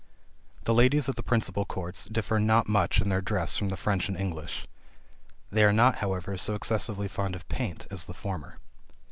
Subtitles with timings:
[0.63, 4.07] The ladies at the principal courts, differ not much in their dress from the French
[4.07, 4.65] and English.
[5.51, 8.57] They are not, however, so excessively fond of paint as the former.